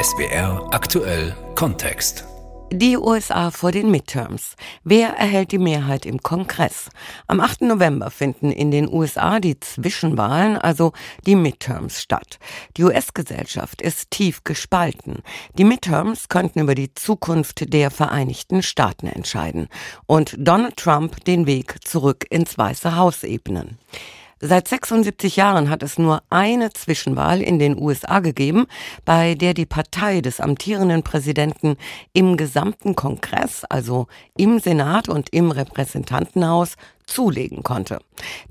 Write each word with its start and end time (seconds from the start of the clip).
SBR 0.00 0.68
aktuell 0.70 1.34
Kontext. 1.54 2.24
Die 2.72 2.96
USA 2.96 3.50
vor 3.50 3.72
den 3.72 3.90
Midterms. 3.90 4.54
Wer 4.84 5.10
erhält 5.10 5.52
die 5.52 5.58
Mehrheit 5.58 6.06
im 6.06 6.22
Kongress? 6.22 6.90
Am 7.26 7.40
8. 7.40 7.62
November 7.62 8.10
finden 8.10 8.50
in 8.52 8.70
den 8.70 8.88
USA 8.88 9.40
die 9.40 9.58
Zwischenwahlen, 9.58 10.56
also 10.56 10.92
die 11.26 11.34
Midterms, 11.34 12.00
statt. 12.00 12.38
Die 12.76 12.84
US-Gesellschaft 12.84 13.82
ist 13.82 14.10
tief 14.10 14.44
gespalten. 14.44 15.22
Die 15.58 15.64
Midterms 15.64 16.28
könnten 16.28 16.60
über 16.60 16.74
die 16.74 16.94
Zukunft 16.94 17.72
der 17.72 17.90
Vereinigten 17.90 18.62
Staaten 18.62 19.06
entscheiden 19.06 19.68
und 20.06 20.36
Donald 20.38 20.76
Trump 20.76 21.24
den 21.24 21.46
Weg 21.46 21.86
zurück 21.86 22.26
ins 22.30 22.56
Weiße 22.56 22.96
Haus 22.96 23.24
ebnen. 23.24 23.78
Seit 24.44 24.66
76 24.66 25.36
Jahren 25.36 25.70
hat 25.70 25.84
es 25.84 26.00
nur 26.00 26.20
eine 26.28 26.72
Zwischenwahl 26.72 27.40
in 27.40 27.60
den 27.60 27.80
USA 27.80 28.18
gegeben, 28.18 28.66
bei 29.04 29.36
der 29.36 29.54
die 29.54 29.66
Partei 29.66 30.20
des 30.20 30.40
amtierenden 30.40 31.04
Präsidenten 31.04 31.76
im 32.12 32.36
gesamten 32.36 32.96
Kongress, 32.96 33.62
also 33.62 34.08
im 34.36 34.58
Senat 34.58 35.08
und 35.08 35.32
im 35.32 35.52
Repräsentantenhaus, 35.52 36.74
zulegen 37.06 37.62
konnte. 37.62 38.00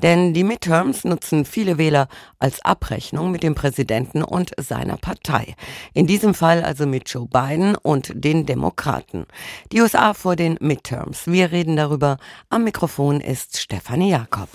Denn 0.02 0.34
die 0.34 0.46
Midterms 0.46 1.04
nutzen 1.04 1.44
viele 1.44 1.78
Wähler 1.78 2.08
als 2.40 2.64
Abrechnung 2.64 3.30
mit 3.30 3.44
dem 3.44 3.54
Präsidenten 3.54 4.24
und 4.24 4.52
seiner 4.58 4.96
Partei. 4.96 5.56
In 5.94 6.08
diesem 6.08 6.34
Fall 6.34 6.64
also 6.64 6.88
mit 6.88 7.10
Joe 7.10 7.28
Biden 7.28 7.76
und 7.76 8.14
den 8.16 8.46
Demokraten. 8.46 9.26
Die 9.74 9.82
USA 9.82 10.14
vor 10.14 10.38
den 10.38 10.56
Midterms. 10.62 11.28
Wir 11.28 11.52
reden 11.52 11.76
darüber. 11.76 12.18
Am 12.50 12.64
Mikrofon 12.64 13.20
ist 13.20 13.60
Stefanie 13.60 14.12
Jakob. 14.12 14.48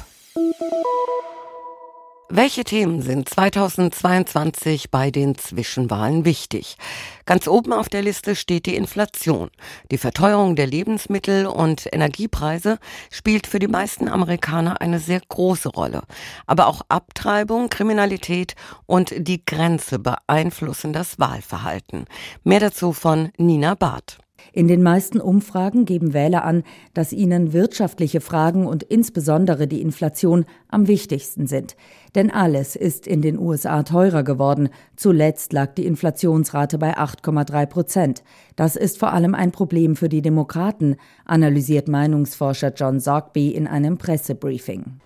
Welche 2.28 2.64
Themen 2.64 3.02
sind 3.02 3.28
2022 3.28 4.90
bei 4.90 5.12
den 5.12 5.38
Zwischenwahlen 5.38 6.24
wichtig? 6.24 6.76
Ganz 7.24 7.46
oben 7.46 7.72
auf 7.72 7.88
der 7.88 8.02
Liste 8.02 8.34
steht 8.34 8.66
die 8.66 8.74
Inflation. 8.74 9.48
Die 9.92 9.96
Verteuerung 9.96 10.56
der 10.56 10.66
Lebensmittel 10.66 11.46
und 11.46 11.86
Energiepreise 11.92 12.78
spielt 13.12 13.46
für 13.46 13.60
die 13.60 13.68
meisten 13.68 14.08
Amerikaner 14.08 14.80
eine 14.80 14.98
sehr 14.98 15.20
große 15.28 15.68
Rolle. 15.68 16.02
Aber 16.48 16.66
auch 16.66 16.82
Abtreibung, 16.88 17.70
Kriminalität 17.70 18.56
und 18.86 19.14
die 19.16 19.46
Grenze 19.46 20.00
beeinflussen 20.00 20.92
das 20.92 21.20
Wahlverhalten. 21.20 22.06
Mehr 22.42 22.58
dazu 22.58 22.92
von 22.92 23.30
Nina 23.38 23.76
Barth. 23.76 24.18
In 24.52 24.68
den 24.68 24.82
meisten 24.82 25.20
Umfragen 25.20 25.84
geben 25.84 26.14
Wähler 26.14 26.44
an, 26.44 26.62
dass 26.94 27.12
ihnen 27.12 27.52
wirtschaftliche 27.52 28.22
Fragen 28.22 28.66
und 28.66 28.82
insbesondere 28.82 29.66
die 29.66 29.82
Inflation 29.82 30.46
am 30.76 30.88
wichtigsten 30.88 31.46
sind. 31.46 31.74
Denn 32.14 32.30
alles 32.30 32.76
ist 32.76 33.06
in 33.06 33.22
den 33.22 33.38
USA 33.38 33.82
teurer 33.82 34.22
geworden. 34.22 34.68
Zuletzt 34.94 35.54
lag 35.54 35.74
die 35.74 35.86
Inflationsrate 35.86 36.76
bei 36.78 36.98
8,3 36.98 37.66
Prozent. 37.66 38.22
Das 38.56 38.76
ist 38.76 38.98
vor 38.98 39.12
allem 39.12 39.34
ein 39.34 39.52
Problem 39.52 39.96
für 39.96 40.10
die 40.10 40.20
Demokraten, 40.20 40.96
analysiert 41.24 41.88
Meinungsforscher 41.88 42.74
John 42.74 43.00
Zogby 43.00 43.48
in 43.50 43.66
einem 43.66 43.96
Pressebriefing. 43.96 45.00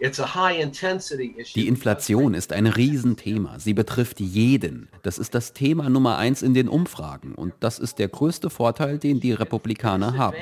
Die 1.55 1.69
Inflation 1.69 2.35
ist 2.35 2.53
ein 2.53 2.67
Riesenthema. 2.67 3.59
Sie 3.61 3.75
betrifft 3.75 4.19
jeden. 4.19 4.89
Das 5.03 5.19
ist 5.19 5.37
das 5.37 5.53
Thema 5.53 5.89
Nummer 5.89 6.19
eins 6.19 6.43
in 6.43 6.55
den 6.55 6.69
Umfragen. 6.69 7.35
Und 7.37 7.55
das 7.61 7.79
ist 7.79 8.01
der 8.01 8.09
größte 8.09 8.51
Vorteil, 8.51 8.99
den 8.99 9.21
die 9.21 9.33
Republikaner 9.33 10.17
haben. 10.17 10.37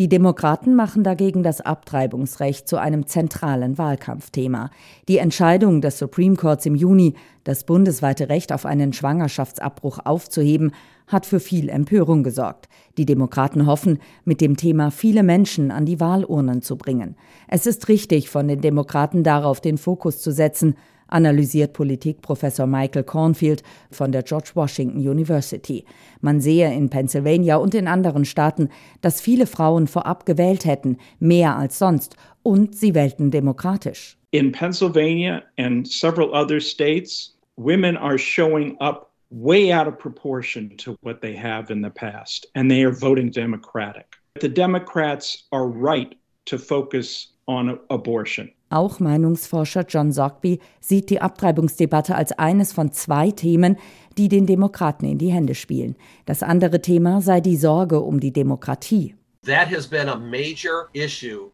Die 0.00 0.08
Demokraten 0.08 0.74
machen 0.74 1.04
dagegen 1.04 1.42
das 1.42 1.60
Abtreibungsrecht 1.60 2.66
zu 2.66 2.78
einem 2.78 3.06
zentralen 3.06 3.76
Wahlkampfthema. 3.76 4.70
Die 5.08 5.18
Entscheidung 5.18 5.82
des 5.82 5.98
Supreme 5.98 6.36
Courts 6.36 6.64
im 6.64 6.74
Juni, 6.74 7.16
das 7.44 7.64
bundesweite 7.64 8.30
Recht 8.30 8.50
auf 8.50 8.64
einen 8.64 8.94
Schwangerschaftsabbruch 8.94 9.98
aufzuheben, 10.02 10.72
hat 11.06 11.26
für 11.26 11.38
viel 11.38 11.68
Empörung 11.68 12.22
gesorgt. 12.22 12.70
Die 12.96 13.04
Demokraten 13.04 13.66
hoffen, 13.66 13.98
mit 14.24 14.40
dem 14.40 14.56
Thema 14.56 14.90
viele 14.90 15.22
Menschen 15.22 15.70
an 15.70 15.84
die 15.84 16.00
Wahlurnen 16.00 16.62
zu 16.62 16.78
bringen. 16.78 17.14
Es 17.46 17.66
ist 17.66 17.88
richtig, 17.88 18.30
von 18.30 18.48
den 18.48 18.62
Demokraten 18.62 19.22
darauf 19.22 19.60
den 19.60 19.76
Fokus 19.76 20.22
zu 20.22 20.32
setzen, 20.32 20.76
analysiert 21.10 21.72
Politikprofessor 21.72 22.66
Michael 22.66 23.04
Cornfield 23.04 23.62
von 23.90 24.12
der 24.12 24.22
George 24.22 24.50
Washington 24.54 24.98
University. 24.98 25.84
Man 26.20 26.40
sehe 26.40 26.72
in 26.72 26.88
Pennsylvania 26.90 27.56
und 27.56 27.74
in 27.74 27.88
anderen 27.88 28.24
Staaten, 28.24 28.68
dass 29.00 29.20
viele 29.20 29.46
Frauen 29.46 29.86
vorab 29.86 30.26
gewählt 30.26 30.64
hätten, 30.64 30.98
mehr 31.18 31.56
als 31.56 31.78
sonst, 31.78 32.16
und 32.42 32.74
sie 32.74 32.94
wählten 32.94 33.30
demokratisch. 33.30 34.16
In 34.32 34.52
Pennsylvania 34.52 35.42
and 35.58 35.86
several 35.86 36.32
other 36.32 36.60
states, 36.60 37.36
women 37.56 37.96
are 37.96 38.18
showing 38.18 38.76
up 38.80 39.10
way 39.30 39.72
out 39.72 39.86
of 39.86 39.98
proportion 39.98 40.76
to 40.76 40.96
what 41.02 41.20
they 41.20 41.34
have 41.34 41.70
in 41.70 41.82
the 41.82 41.90
past, 41.90 42.46
and 42.54 42.70
they 42.70 42.84
are 42.84 42.92
voting 42.92 43.30
Democratic. 43.30 44.16
The 44.40 44.48
Democrats 44.48 45.44
are 45.52 45.66
right 45.66 46.14
to 46.46 46.58
focus 46.58 47.28
on 47.46 47.78
abortion. 47.90 48.50
Auch 48.70 49.00
Meinungsforscher 49.00 49.84
John 49.88 50.12
Zogby 50.12 50.60
sieht 50.80 51.10
die 51.10 51.20
Abtreibungsdebatte 51.20 52.14
als 52.14 52.30
eines 52.32 52.72
von 52.72 52.92
zwei 52.92 53.32
Themen, 53.32 53.76
die 54.16 54.28
den 54.28 54.46
Demokraten 54.46 55.06
in 55.06 55.18
die 55.18 55.32
Hände 55.32 55.56
spielen. 55.56 55.96
Das 56.24 56.44
andere 56.44 56.80
Thema 56.80 57.20
sei 57.20 57.40
die 57.40 57.56
Sorge 57.56 58.00
um 58.00 58.20
die 58.20 58.32
Demokratie. 58.32 59.16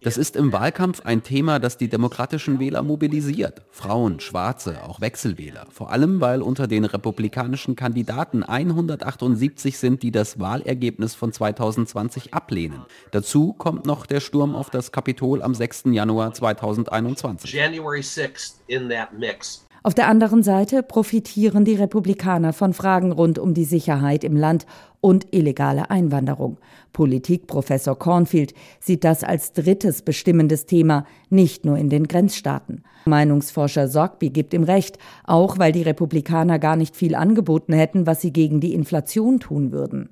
Das 0.00 0.16
ist 0.16 0.34
im 0.34 0.52
Wahlkampf 0.52 1.02
ein 1.04 1.22
Thema, 1.22 1.60
das 1.60 1.78
die 1.78 1.88
demokratischen 1.88 2.58
Wähler 2.58 2.82
mobilisiert. 2.82 3.62
Frauen, 3.70 4.18
Schwarze, 4.18 4.82
auch 4.82 5.00
Wechselwähler. 5.00 5.68
Vor 5.70 5.92
allem, 5.92 6.20
weil 6.20 6.42
unter 6.42 6.66
den 6.66 6.84
republikanischen 6.84 7.76
Kandidaten 7.76 8.42
178 8.42 9.78
sind, 9.78 10.02
die 10.02 10.10
das 10.10 10.40
Wahlergebnis 10.40 11.14
von 11.14 11.32
2020 11.32 12.34
ablehnen. 12.34 12.84
Dazu 13.12 13.52
kommt 13.52 13.86
noch 13.86 14.06
der 14.06 14.18
Sturm 14.18 14.56
auf 14.56 14.68
das 14.68 14.90
Kapitol 14.90 15.40
am 15.40 15.54
6. 15.54 15.84
Januar 15.92 16.34
2021. 16.34 17.52
January 17.52 18.00
6th 18.00 18.54
in 18.66 18.88
that 18.88 19.16
mix. 19.16 19.64
Auf 19.86 19.94
der 19.94 20.08
anderen 20.08 20.42
Seite 20.42 20.82
profitieren 20.82 21.64
die 21.64 21.76
Republikaner 21.76 22.52
von 22.52 22.72
Fragen 22.72 23.12
rund 23.12 23.38
um 23.38 23.54
die 23.54 23.64
Sicherheit 23.64 24.24
im 24.24 24.36
Land 24.36 24.66
und 25.06 25.28
illegale 25.30 25.88
Einwanderung. 25.88 26.58
Politikprofessor 26.92 27.96
Cornfield 27.96 28.54
sieht 28.80 29.04
das 29.04 29.22
als 29.22 29.52
drittes 29.52 30.02
bestimmendes 30.02 30.66
Thema, 30.66 31.06
nicht 31.30 31.64
nur 31.64 31.78
in 31.78 31.90
den 31.90 32.08
Grenzstaaten. 32.08 32.82
Meinungsforscher 33.04 33.86
Sorgby 33.86 34.30
gibt 34.30 34.52
ihm 34.52 34.64
recht, 34.64 34.98
auch 35.22 35.60
weil 35.60 35.70
die 35.70 35.82
Republikaner 35.82 36.58
gar 36.58 36.74
nicht 36.74 36.96
viel 36.96 37.14
angeboten 37.14 37.72
hätten, 37.72 38.08
was 38.08 38.20
sie 38.20 38.32
gegen 38.32 38.58
die 38.58 38.74
Inflation 38.74 39.38
tun 39.38 39.70
würden. 39.70 40.08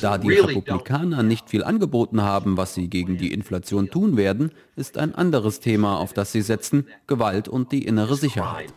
Da 0.00 0.18
die 0.18 0.32
Republikaner 0.32 1.22
nicht 1.22 1.48
viel 1.48 1.62
angeboten 1.62 2.22
haben, 2.22 2.56
was 2.56 2.74
sie 2.74 2.88
gegen 2.88 3.18
die 3.18 3.32
Inflation 3.32 3.88
tun 3.88 4.16
werden, 4.16 4.50
ist 4.74 4.98
ein 4.98 5.14
anderes 5.14 5.60
Thema, 5.60 6.00
auf 6.00 6.12
das 6.12 6.32
sie 6.32 6.42
setzen, 6.42 6.88
Gewalt 7.06 7.46
und 7.46 7.70
die 7.70 7.86
innere 7.86 8.16
Sicherheit. 8.16 8.72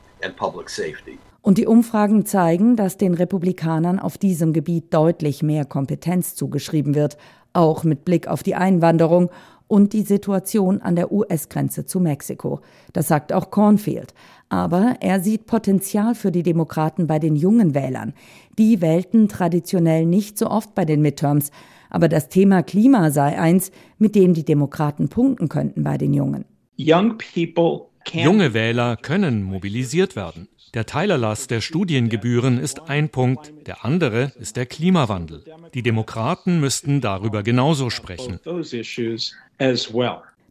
Und 1.41 1.57
die 1.57 1.65
Umfragen 1.65 2.25
zeigen, 2.25 2.75
dass 2.75 2.97
den 2.97 3.13
Republikanern 3.13 3.99
auf 3.99 4.17
diesem 4.17 4.53
Gebiet 4.53 4.93
deutlich 4.93 5.41
mehr 5.41 5.65
Kompetenz 5.65 6.35
zugeschrieben 6.35 6.93
wird, 6.93 7.17
auch 7.53 7.83
mit 7.83 8.05
Blick 8.05 8.27
auf 8.27 8.43
die 8.43 8.55
Einwanderung 8.55 9.29
und 9.67 9.93
die 9.93 10.03
Situation 10.03 10.81
an 10.81 10.95
der 10.95 11.11
US-Grenze 11.11 11.85
zu 11.85 11.99
Mexiko. 11.99 12.59
Das 12.93 13.07
sagt 13.07 13.31
auch 13.31 13.51
Cornfield. 13.51 14.13
Aber 14.49 14.97
er 14.99 15.21
sieht 15.21 15.45
Potenzial 15.45 16.13
für 16.13 16.31
die 16.31 16.43
Demokraten 16.43 17.07
bei 17.07 17.19
den 17.19 17.37
jungen 17.37 17.73
Wählern. 17.73 18.13
Die 18.57 18.81
wählten 18.81 19.29
traditionell 19.29 20.05
nicht 20.05 20.37
so 20.37 20.47
oft 20.49 20.75
bei 20.75 20.83
den 20.83 21.01
Midterms. 21.01 21.51
Aber 21.89 22.09
das 22.09 22.27
Thema 22.27 22.63
Klima 22.63 23.11
sei 23.11 23.39
eins, 23.39 23.71
mit 23.97 24.13
dem 24.13 24.33
die 24.33 24.43
Demokraten 24.43 25.07
punkten 25.07 25.47
könnten 25.47 25.83
bei 25.83 25.97
den 25.97 26.13
Jungen. 26.13 26.43
Junge 28.25 28.53
Wähler 28.53 28.97
können 28.97 29.41
mobilisiert 29.43 30.17
werden. 30.17 30.49
Der 30.73 30.85
Teilerlass 30.85 31.47
der 31.47 31.59
Studiengebühren 31.59 32.57
ist 32.57 32.89
ein 32.89 33.09
Punkt, 33.09 33.51
der 33.67 33.83
andere 33.83 34.31
ist 34.39 34.55
der 34.55 34.65
Klimawandel. 34.65 35.43
Die 35.73 35.83
Demokraten 35.83 36.61
müssten 36.61 37.01
darüber 37.01 37.43
genauso 37.43 37.89
sprechen. 37.89 38.39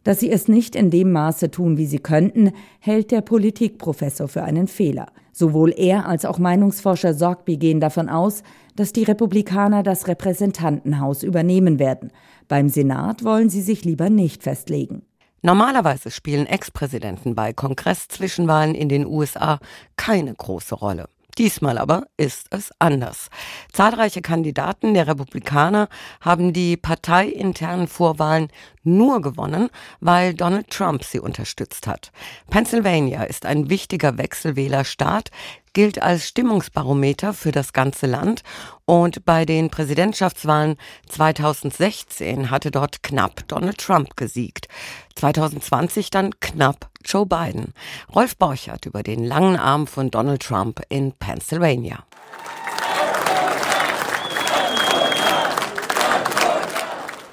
Dass 0.03 0.19
sie 0.19 0.31
es 0.31 0.47
nicht 0.47 0.75
in 0.75 0.89
dem 0.91 1.11
Maße 1.11 1.49
tun, 1.49 1.77
wie 1.77 1.87
sie 1.87 1.99
könnten, 1.99 2.51
hält 2.79 3.09
der 3.11 3.21
Politikprofessor 3.21 4.27
für 4.27 4.43
einen 4.43 4.67
Fehler. 4.67 5.07
Sowohl 5.31 5.73
er 5.75 6.07
als 6.07 6.25
auch 6.25 6.37
Meinungsforscher 6.37 7.15
Sorgby 7.15 7.57
gehen 7.57 7.79
davon 7.79 8.07
aus, 8.07 8.43
dass 8.75 8.93
die 8.93 9.03
Republikaner 9.03 9.81
das 9.81 10.07
Repräsentantenhaus 10.07 11.23
übernehmen 11.23 11.79
werden. 11.79 12.11
Beim 12.47 12.69
Senat 12.69 13.23
wollen 13.23 13.49
sie 13.49 13.61
sich 13.61 13.85
lieber 13.85 14.09
nicht 14.09 14.43
festlegen. 14.43 15.03
Normalerweise 15.43 16.11
spielen 16.11 16.45
Ex-Präsidenten 16.45 17.33
bei 17.33 17.51
Kongress-Zwischenwahlen 17.51 18.75
in 18.75 18.89
den 18.89 19.07
USA 19.07 19.59
keine 19.97 20.35
große 20.35 20.75
Rolle. 20.75 21.09
Diesmal 21.37 21.79
aber 21.79 22.03
ist 22.17 22.47
es 22.51 22.71
anders. 22.77 23.29
Zahlreiche 23.71 24.21
Kandidaten 24.21 24.93
der 24.93 25.07
Republikaner 25.07 25.87
haben 26.19 26.53
die 26.53 26.77
parteiinternen 26.77 27.87
Vorwahlen 27.87 28.49
nur 28.83 29.21
gewonnen, 29.21 29.69
weil 29.99 30.33
Donald 30.33 30.69
Trump 30.69 31.03
sie 31.03 31.19
unterstützt 31.19 31.87
hat. 31.87 32.11
Pennsylvania 32.49 33.23
ist 33.23 33.45
ein 33.45 33.69
wichtiger 33.69 34.17
Wechselwählerstaat, 34.17 35.29
gilt 35.73 36.01
als 36.01 36.27
Stimmungsbarometer 36.27 37.33
für 37.33 37.51
das 37.51 37.73
ganze 37.73 38.05
Land 38.05 38.43
und 38.85 39.23
bei 39.25 39.45
den 39.45 39.69
Präsidentschaftswahlen 39.69 40.75
2016 41.09 42.49
hatte 42.51 42.71
dort 42.71 43.03
knapp 43.03 43.47
Donald 43.47 43.77
Trump 43.77 44.17
gesiegt. 44.17 44.67
2020 45.15 46.09
dann 46.09 46.39
knapp 46.39 46.89
Joe 47.05 47.25
Biden. 47.25 47.73
Rolf 48.13 48.35
Borchert 48.37 48.85
über 48.85 49.03
den 49.03 49.23
langen 49.23 49.57
Arm 49.57 49.87
von 49.87 50.11
Donald 50.11 50.41
Trump 50.41 50.81
in 50.89 51.13
Pennsylvania. 51.13 52.03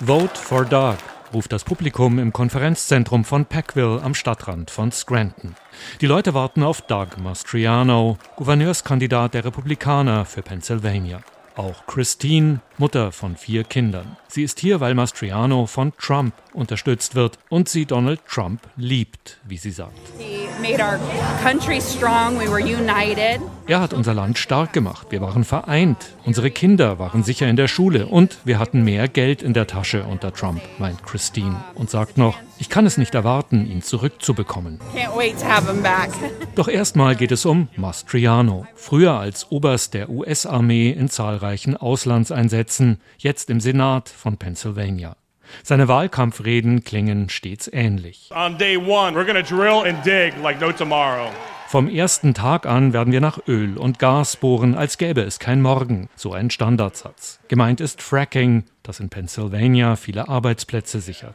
Vote 0.01 0.39
for 0.39 0.65
Doug 0.65 1.08
ruft 1.33 1.53
das 1.53 1.65
Publikum 1.65 2.19
im 2.19 2.33
Konferenzzentrum 2.33 3.25
von 3.25 3.47
Packville 3.47 4.01
am 4.03 4.15
Stadtrand 4.15 4.71
von 4.71 4.93
Scranton. 4.93 5.55
Die 6.01 6.07
Leute 6.07 6.35
warten 6.35 6.63
auf 6.63 6.83
Doug 6.83 7.19
Mastriano, 7.23 8.19
Gouverneurskandidat 8.37 9.35
der 9.35 9.45
Republikaner 9.45 10.25
für 10.25 10.43
Pennsylvania. 10.43 11.21
Auch 11.57 11.87
Christine, 11.87 12.61
Mutter 12.77 13.11
von 13.11 13.37
vier 13.37 13.65
Kindern. 13.65 14.17
Sie 14.29 14.45
ist 14.45 14.61
hier, 14.61 14.81
weil 14.81 14.95
Mastriano 14.95 15.67
von 15.67 15.93
Trump 15.99 16.33
unterstützt 16.59 17.15
wird 17.15 17.39
und 17.49 17.69
sie 17.69 17.87
Donald 17.87 18.21
Trump 18.29 18.61
liebt, 18.77 19.39
wie 19.45 19.57
sie 19.57 19.71
sagt. 19.71 19.97
Er 23.67 23.81
hat 23.81 23.93
unser 23.93 24.15
Land 24.15 24.39
stark 24.39 24.73
gemacht. 24.73 25.07
Wir 25.11 25.21
waren 25.21 25.45
vereint. 25.45 25.99
Unsere 26.25 26.51
Kinder 26.51 26.99
waren 26.99 27.23
sicher 27.23 27.49
in 27.49 27.57
der 27.57 27.69
Schule 27.69 28.07
und 28.07 28.39
wir 28.45 28.59
hatten 28.59 28.83
mehr 28.83 29.09
Geld 29.09 29.43
in 29.43 29.55
der 29.55 29.67
Tasche 29.67 30.05
unter 30.05 30.33
Trump, 30.33 30.61
meint 30.79 31.03
Christine 31.05 31.65
und 31.75 31.91
sagt 31.91 32.19
noch, 32.19 32.39
ich 32.59 32.69
kann 32.69 32.87
es 32.87 32.99
nicht 32.99 33.15
erwarten, 33.15 33.67
ihn 33.71 33.83
zurückzubekommen. 33.83 34.81
Doch 36.57 36.67
erstmal 36.69 37.15
geht 37.15 37.31
es 37.31 37.47
um 37.47 37.69
Mastriano. 37.77 38.67
Früher 38.75 39.13
als 39.13 39.51
Oberst 39.53 39.95
der 39.95 40.11
US-Armee 40.11 40.91
in 40.91 41.09
zahlreichen 41.09 41.77
Auslandseinsätzen, 41.77 43.01
jetzt 43.19 43.49
im 43.51 43.61
Senat 43.61 44.09
von 44.09 44.39
Pennsylvania. 44.39 45.17
Seine 45.63 45.89
Wahlkampfreden 45.89 46.85
klingen 46.85 47.29
stets 47.29 47.71
ähnlich. 47.73 48.31
Vom 51.69 51.87
ersten 51.91 52.33
Tag 52.33 52.65
an 52.65 52.95
werden 52.95 53.13
wir 53.13 53.21
nach 53.21 53.41
Öl 53.47 53.77
und 53.77 53.99
Gas 53.99 54.37
bohren, 54.37 54.75
als 54.75 54.97
gäbe 54.97 55.21
es 55.21 55.39
kein 55.39 55.61
Morgen. 55.61 56.09
So 56.17 56.33
ein 56.33 56.49
Standardsatz. 56.49 57.41
Gemeint 57.49 57.83
ist 57.83 58.01
Fracking, 58.01 58.65
das 58.83 59.01
in 59.01 59.11
Pennsylvania 59.11 59.97
viele 59.97 60.31
Arbeitsplätze 60.31 61.01
sichert. 61.01 61.35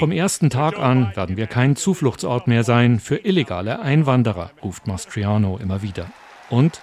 Vom 0.00 0.10
ersten 0.10 0.50
Tag 0.50 0.78
an 0.80 1.12
werden 1.14 1.36
wir 1.36 1.46
kein 1.46 1.76
Zufluchtsort 1.76 2.48
mehr 2.48 2.64
sein 2.64 2.98
für 2.98 3.24
illegale 3.24 3.78
Einwanderer, 3.78 4.50
ruft 4.60 4.88
Mastriano 4.88 5.56
immer 5.58 5.80
wieder. 5.80 6.10
Und 6.50 6.80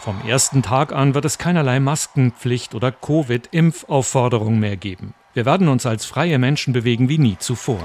vom 0.00 0.20
ersten 0.26 0.62
Tag 0.62 0.92
an 0.92 1.14
wird 1.14 1.24
es 1.24 1.38
keinerlei 1.38 1.80
Maskenpflicht 1.80 2.74
oder 2.74 2.92
Covid-Impfaufforderung 2.92 4.58
mehr 4.58 4.76
geben. 4.76 5.14
Wir 5.32 5.44
werden 5.46 5.68
uns 5.68 5.86
als 5.86 6.04
freie 6.06 6.38
Menschen 6.38 6.72
bewegen 6.72 7.08
wie 7.08 7.18
nie 7.18 7.36
zuvor. 7.38 7.78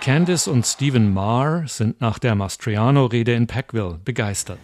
Candice 0.00 0.48
und 0.48 0.64
Stephen 0.64 1.12
Marr 1.12 1.64
sind 1.66 2.00
nach 2.00 2.18
der 2.18 2.34
Mastriano-Rede 2.34 3.34
in 3.34 3.46
Packville 3.46 3.98
begeistert. 4.04 4.58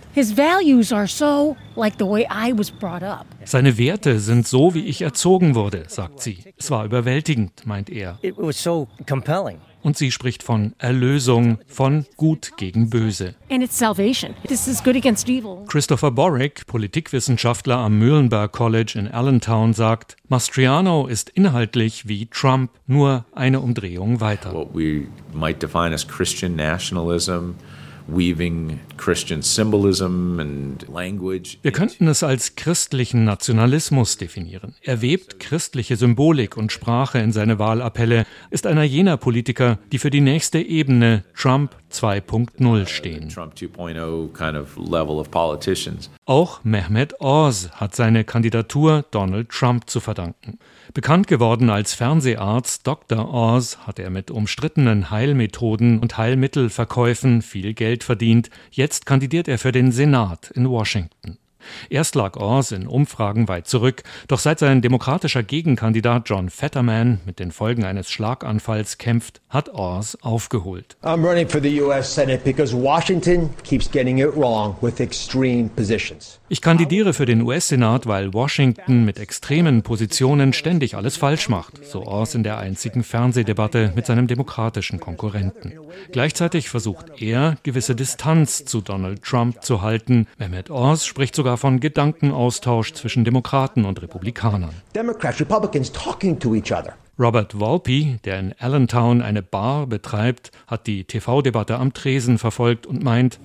Seine 3.45 3.79
Werte 3.79 4.21
sind 4.21 4.47
so, 4.47 4.75
wie 4.75 4.87
ich 4.87 5.03
erzogen 5.03 5.55
wurde, 5.55 5.85
sagt 5.89 6.21
sie. 6.21 6.39
Es 6.57 6.71
war 6.71 6.85
überwältigend, 6.85 7.67
meint 7.67 7.91
er. 7.91 8.19
It 8.23 8.37
was 8.39 8.63
so 8.63 8.89
compelling 9.09 9.59
und 9.85 9.97
sie 9.97 10.11
spricht 10.11 10.43
von 10.43 10.75
Erlösung, 10.79 11.59
von 11.69 12.07
Gut 12.17 12.53
gegen 12.57 12.91
Böse. 12.91 13.35
Christopher 15.69 16.11
Borick, 16.11 16.67
Politikwissenschaftler 16.67 17.77
am 17.77 17.99
Muhlenberg 17.99 18.51
College 18.51 18.95
in 18.99 19.09
Allentown, 19.09 19.75
sagt, 19.75 20.17
Mastriano 20.29 21.07
ist 21.07 21.29
inhaltlich 21.31 22.09
wie 22.09 22.27
Trump, 22.27 22.71
nur 22.87 23.27
eine 23.33 23.61
Umdrehung 23.61 24.21
weiter. 24.21 24.53
What 24.53 24.75
we 24.75 25.07
might 25.33 25.63
define 25.63 25.95
as 25.95 26.09
Christian 26.09 26.57
nationalism 26.57 27.53
Wir 31.62 31.73
könnten 31.73 32.09
es 32.09 32.23
als 32.23 32.55
christlichen 32.55 33.25
Nationalismus 33.25 34.19
definieren. 34.19 34.75
Er 34.83 35.01
webt 35.01 35.41
christliche 35.41 35.97
Symbolik 35.97 36.56
und 36.56 36.71
Sprache 36.71 37.19
in 37.19 37.33
seine 37.33 37.59
Wahlappelle, 37.59 38.27
ist 38.51 38.67
einer 38.67 38.83
jener 38.83 39.17
Politiker, 39.17 39.79
die 39.91 39.99
für 39.99 40.11
die 40.11 40.21
nächste 40.21 40.59
Ebene 40.59 41.25
Trump 41.35 41.77
2.0 41.94 42.87
stehen. 42.87 43.32
Auch 46.26 46.64
Mehmet 46.64 47.20
Oz 47.20 47.70
hat 47.73 47.94
seine 47.94 48.25
Kandidatur 48.25 49.05
Donald 49.11 49.49
Trump 49.50 49.88
zu 49.88 50.00
verdanken. 50.00 50.58
Bekannt 50.93 51.26
geworden 51.26 51.70
als 51.70 51.94
Fernseharzt 51.94 52.87
Dr. 52.87 53.32
Oz 53.32 53.79
hat 53.87 53.99
er 53.99 54.11
mit 54.11 54.31
umstrittenen 54.31 55.11
Heilmethoden 55.11 55.99
und 56.00 56.19
Heilmittelverkäufen 56.19 57.43
viel 57.43 57.75
Geld 57.75 58.05
verdient. 58.05 58.50
Jetzt 58.70 59.06
kandidiert 59.06 59.49
er 59.49 59.58
für 59.58 59.73
den 59.73 59.93
Senat 59.93 60.50
in 60.50 60.69
Washington. 60.69 61.38
Erst 61.91 62.15
lag 62.15 62.37
Oz 62.37 62.73
in 62.73 62.87
Umfragen 62.87 63.49
weit 63.49 63.67
zurück, 63.67 64.03
doch 64.29 64.39
seit 64.39 64.59
sein 64.59 64.83
demokratischer 64.83 65.43
Gegenkandidat 65.43 66.29
John 66.29 66.51
Fetterman 66.51 67.21
mit 67.27 67.39
den 67.39 67.53
Folgen 67.53 67.85
eines 67.85 68.11
Schlaganfalls 68.11 68.99
kämpft, 68.99 69.41
hat 69.49 69.69
Oz 69.75 70.17
aufgeholt. 70.23 70.97
I'm 71.03 71.25
running 71.25 71.49
for 71.49 71.61
the 71.61 71.81
US 71.83 72.15
Senate 72.15 72.43
because 72.45 72.77
Washington 72.77 73.51
keeps 73.65 73.91
getting 73.91 74.19
it 74.19 74.35
wrong 74.37 74.77
with 74.81 75.01
extreme 75.01 75.69
positions. 75.75 76.41
Ich 76.49 76.61
kandidiere 76.61 77.15
für 77.15 77.27
den 77.27 77.43
US-Senat, 77.43 78.07
weil 78.07 78.33
Washington 78.35 79.05
mit 79.05 79.19
extremen 79.19 79.83
Positionen 79.83 80.53
ständig 80.53 80.95
alles 80.95 81.17
falsch 81.17 81.49
macht, 81.49 81.85
so 81.85 82.07
Oz 82.07 82.35
in 82.35 82.43
der 82.43 82.59
einzigen 82.59 83.03
Fernsehdebatte 83.03 83.93
mit 83.97 84.07
seinem 84.07 84.27
demokratischen 84.27 85.01
Konkurrenten. 85.01 85.73
Gleichzeitig 86.13 86.69
versucht 86.69 87.21
er, 87.21 87.57
gewisse 87.63 87.95
Distanz 87.97 88.65
zu 88.67 88.83
Donald 88.83 89.23
Trump 89.23 89.63
zu 89.63 89.83
halten. 89.83 90.27
Mehmet 90.39 90.71
Oz 90.71 91.07
spricht 91.07 91.35
sogar 91.35 91.54
von 91.56 91.81
Gedankenaustausch 91.81 92.93
zwischen 92.93 93.25
Demokraten 93.25 93.85
und 93.85 94.01
Republikanern. 94.03 94.75
Democrats, 94.95 95.41
Republicans 95.41 95.93
talking 95.93 96.39
to 96.39 96.55
each 96.55 96.73
other. 96.73 96.95
Robert 97.17 97.61
Volpe, 97.61 98.19
der 98.25 98.41
in 98.41 98.55
Allentown 98.59 99.23
eine 99.23 99.41
Bar 99.41 99.87
betreibt, 99.87 100.51
hat 100.67 100.89
die 100.89 101.05
TV-Debatte 101.05 101.77
am 101.77 101.93
Tresen 101.93 102.39
verfolgt 102.39 102.87
und 102.87 103.05
meint, 103.05 103.39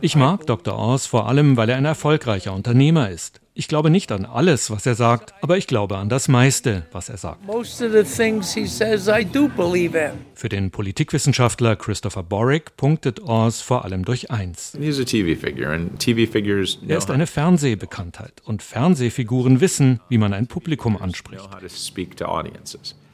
ich 0.00 0.16
mag 0.16 0.46
Dr. 0.46 0.78
Oz 0.78 1.06
vor 1.06 1.28
allem, 1.28 1.56
weil 1.58 1.68
er 1.68 1.76
ein 1.76 1.84
erfolgreicher 1.84 2.54
Unternehmer 2.54 3.10
ist. 3.10 3.42
Ich 3.58 3.66
glaube 3.66 3.90
nicht 3.90 4.12
an 4.12 4.24
alles, 4.24 4.70
was 4.70 4.86
er 4.86 4.94
sagt, 4.94 5.34
aber 5.40 5.58
ich 5.58 5.66
glaube 5.66 5.96
an 5.96 6.08
das 6.08 6.28
meiste, 6.28 6.86
was 6.92 7.08
er 7.08 7.16
sagt. 7.16 7.40
Für 10.34 10.48
den 10.48 10.70
Politikwissenschaftler 10.70 11.74
Christopher 11.74 12.22
Borick 12.22 12.76
punktet 12.76 13.20
Oz 13.20 13.60
vor 13.60 13.84
allem 13.84 14.04
durch 14.04 14.30
eins. 14.30 14.74
Er 14.74 16.98
ist 16.98 17.10
eine 17.10 17.26
Fernsehbekanntheit 17.26 18.34
und 18.44 18.62
Fernsehfiguren 18.62 19.60
wissen, 19.60 19.98
wie 20.08 20.18
man 20.18 20.34
ein 20.34 20.46
Publikum 20.46 20.96
anspricht. 20.96 21.42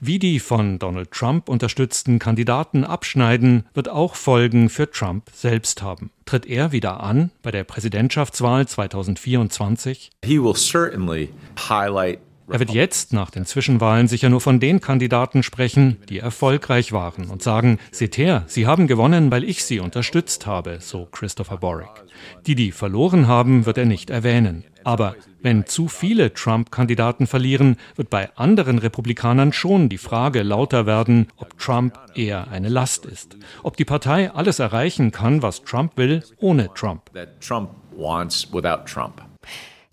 Wie 0.07 0.19
die 0.19 0.39
von 0.39 0.79
Donald 0.79 1.13
Trump 1.13 1.49
unterstützten 1.49 2.19
Kandidaten 2.19 2.85
abschneiden, 2.85 3.65
wird 3.73 3.89
auch 3.89 4.17
Folgen 4.17 4.69
für 4.69 4.91
Trump 4.91 5.31
selbst 5.33 5.81
haben. 5.81 6.11
Tritt 6.27 6.45
er 6.45 6.73
wieder 6.73 7.03
an 7.03 7.31
bei 7.43 7.51
der 7.51 7.65
Präsidentschaftswahl 7.65 8.69
2024? 8.69 10.11
He 10.23 10.39
will 10.39 10.55
certainly 10.55 11.31
highlight 11.57 12.19
er 12.51 12.59
wird 12.59 12.71
jetzt 12.71 13.13
nach 13.13 13.31
den 13.31 13.47
Zwischenwahlen 13.47 14.07
sicher 14.07 14.29
nur 14.29 14.41
von 14.41 14.61
den 14.61 14.81
Kandidaten 14.81 15.43
sprechen, 15.43 15.97
die 16.09 16.19
erfolgreich 16.19 16.93
waren 16.93 17.31
und 17.31 17.43
sagen, 17.43 17.79
seht 17.91 18.19
her, 18.19 18.45
sie 18.47 18.67
haben 18.67 18.87
gewonnen, 18.87 19.31
weil 19.31 19.45
ich 19.45 19.65
sie 19.65 19.81
unterstützt 19.81 20.47
habe, 20.47 20.79
so 20.81 21.07
Christopher 21.11 21.57
Borick. 21.57 22.05
Die, 22.47 22.55
die 22.55 22.73
verloren 22.73 23.29
haben, 23.29 23.67
wird 23.67 23.79
er 23.79 23.87
nicht 23.87 24.11
erwähnen. 24.11 24.65
Aber 24.85 25.17
wenn 25.41 25.67
zu 25.67 25.89
viele 25.89 26.35
Trump-Kandidaten 26.35 27.27
verlieren, 27.27 27.77
wird 27.97 28.11
bei 28.11 28.35
anderen 28.37 28.79
Republikanern 28.79 29.53
schon 29.53 29.89
die 29.89 29.99
Frage 29.99 30.43
lauter 30.43 30.85
werden, 30.85 31.29
ob 31.37 31.59
Trump 31.59 31.99
eher 32.15 32.49
eine 32.49 32.69
Last 32.69 33.07
ist. 33.07 33.39
Ob 33.63 33.79
die 33.79 33.87
Partei 33.87 34.31
alles 34.31 34.59
erreichen 34.59 35.11
kann, 35.11 35.43
was 35.43 35.63
Trump 35.65 35.97
will, 35.97 36.23
ohne 36.39 36.69
Trump. 36.75 37.11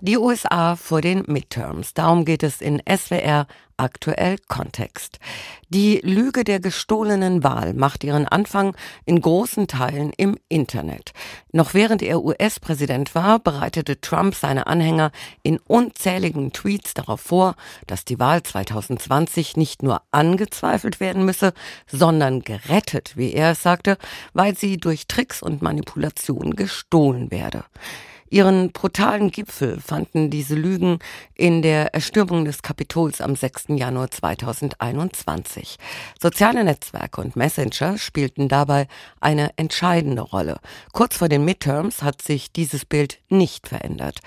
Die 0.04 0.18
USA 0.18 0.76
vor 0.76 1.02
den 1.02 1.26
Midterms. 1.28 1.94
Darum 1.94 2.26
geht 2.26 2.42
es 2.42 2.60
in 2.60 2.82
SWR 2.90 3.46
aktuell 3.78 4.38
Kontext. 4.48 5.20
Die 5.70 6.00
Lüge 6.04 6.44
der 6.44 6.60
gestohlenen 6.60 7.44
Wahl 7.44 7.76
macht 7.76 8.04
ihren 8.04 8.28
Anfang 8.28 8.76
in 9.06 9.22
großen 9.22 9.68
Teilen 9.68 10.12
im 10.18 10.40
Internet. 10.50 11.14
Noch 11.52 11.76
während 11.76 12.02
er 12.02 12.24
US-Präsident 12.24 13.14
war, 13.14 13.38
bereitete 13.38 14.02
Trump 14.02 14.34
seine 14.34 14.66
Anhänger 14.66 15.12
in 15.44 15.60
unzähligen 15.60 16.52
Tweets 16.52 16.96
darauf 16.96 17.22
vor, 17.22 17.54
dass 17.86 18.04
die 18.04 18.18
Wahl 18.18 18.42
2020 18.42 19.56
nicht 19.56 19.84
nur 19.84 20.02
angezweifelt 20.10 21.00
werden 21.00 21.26
müsse, 21.26 21.54
sondern 21.86 22.42
gerettet, 22.42 23.18
wie 23.18 23.34
er 23.34 23.52
es 23.52 23.62
sagte, 23.62 24.00
weil 24.34 24.58
sie 24.58 24.78
durch 24.78 25.06
Tricks 25.06 25.44
und 25.44 25.62
Manipulation 25.62 26.56
gestohlen 26.56 27.30
werde. 27.30 27.66
Ihren 28.32 28.72
brutalen 28.72 29.30
Gipfel 29.30 29.82
fanden 29.82 30.30
diese 30.30 30.56
Lügen 30.56 31.00
in 31.36 31.62
der 31.62 31.94
Erstürmung 31.94 32.46
des 32.46 32.62
Kapitols 32.62 33.20
am 33.20 33.36
6. 33.36 33.66
Januar 33.76 34.10
2021. 34.10 35.76
Soziale 36.18 36.64
Netzwerke 36.64 37.20
und 37.20 37.36
Messenger 37.36 37.98
spielten 37.98 38.48
dabei 38.48 38.88
eine 39.20 39.52
entscheidende 39.58 40.22
Rolle. 40.22 40.60
Kurz 40.94 41.18
vor 41.18 41.28
den 41.28 41.44
Midterms 41.44 42.04
hat 42.04 42.22
sich 42.22 42.54
dieses 42.54 42.86
Bild 42.86 43.20
nicht 43.28 43.68
verändert. 43.68 44.20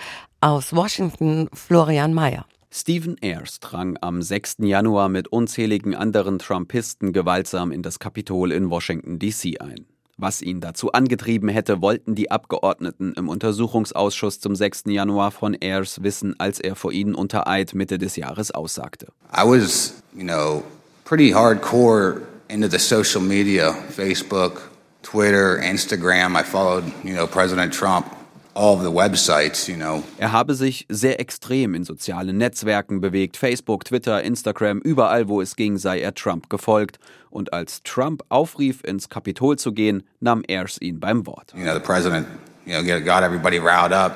Aus 0.42 0.76
Washington 0.76 1.48
Florian 1.54 2.12
Mayer. 2.12 2.44
Stephen 2.70 3.16
Ayers 3.22 3.58
drang 3.60 3.96
am 4.02 4.20
6. 4.20 4.56
Januar 4.58 5.08
mit 5.08 5.28
unzähligen 5.28 5.94
anderen 5.94 6.38
Trumpisten 6.38 7.14
gewaltsam 7.14 7.72
in 7.72 7.80
das 7.80 7.98
Kapitol 7.98 8.52
in 8.52 8.68
Washington, 8.68 9.18
D.C. 9.18 9.60
ein. 9.60 9.86
Was 10.16 10.42
ihn 10.42 10.60
dazu 10.60 10.92
angetrieben 10.92 11.48
hätte, 11.48 11.82
wollten 11.82 12.14
die 12.14 12.30
Abgeordneten 12.30 13.14
im 13.16 13.28
Untersuchungsausschuss 13.28 14.38
zum 14.38 14.54
6. 14.54 14.84
Januar 14.86 15.32
von 15.32 15.56
Ayers 15.60 16.02
wissen, 16.02 16.38
als 16.38 16.60
er 16.60 16.76
vor 16.76 16.92
ihnen 16.92 17.14
unter 17.16 17.48
Eid 17.48 17.74
Mitte 17.74 17.98
des 17.98 18.14
Jahres 18.14 18.52
aussagte. 18.52 19.08
I 19.36 19.42
was, 19.42 19.94
you 20.14 20.22
know, 20.22 20.62
pretty 21.04 21.30
hardcore 21.30 22.22
into 22.48 22.68
the 22.68 22.78
social 22.78 23.20
media, 23.20 23.72
Facebook, 23.90 24.70
Twitter, 25.02 25.58
Instagram. 25.58 26.38
I 26.38 26.44
followed, 26.44 26.84
you 27.02 27.14
know, 27.14 27.26
President 27.26 27.74
Trump 27.74 28.06
all 28.54 28.76
the 28.78 28.92
websites, 28.92 29.68
you 29.68 29.76
know. 29.76 30.02
Er 30.18 30.32
habe 30.32 30.54
sich 30.54 30.86
sehr 30.88 31.20
extrem 31.20 31.74
in 31.74 31.84
sozialen 31.84 32.38
Netzwerken 32.38 33.00
bewegt, 33.00 33.36
Facebook, 33.36 33.84
Twitter, 33.84 34.22
Instagram, 34.22 34.80
überall 34.80 35.28
wo 35.28 35.40
es 35.40 35.56
ging, 35.56 35.76
sei 35.76 36.00
er 36.00 36.14
Trump 36.14 36.48
gefolgt. 36.48 36.98
Und 37.30 37.52
als 37.52 37.82
Trump 37.82 38.22
aufrief, 38.28 38.82
ins 38.84 39.08
Kapitol 39.08 39.58
zu 39.58 39.72
gehen, 39.72 40.04
nahm 40.20 40.42
Ayers 40.48 40.80
ihn 40.80 41.00
beim 41.00 41.26
Wort. 41.26 41.52
You 41.54 41.64
know, 41.64 41.74
the 41.74 41.80
president, 41.80 42.26
you 42.64 42.72
know, 42.72 42.82
got 43.00 43.22
everybody 43.22 43.58
riled 43.58 43.92
up, 43.92 44.12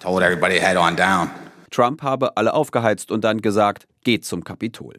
told 0.00 0.22
everybody 0.22 0.58
head 0.58 0.76
on 0.76 0.96
down. 0.96 1.30
Trump 1.70 2.02
habe 2.02 2.36
alle 2.36 2.52
aufgeheizt 2.52 3.12
und 3.12 3.22
dann 3.22 3.40
gesagt, 3.40 3.86
geht 4.02 4.24
zum 4.24 4.42
Kapitol. 4.42 4.96